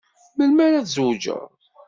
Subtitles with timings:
[0.37, 1.43] Melmi ara tzewǧeḍ?